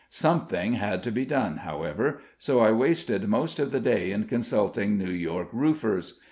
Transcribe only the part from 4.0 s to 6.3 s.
in consulting New York roofers.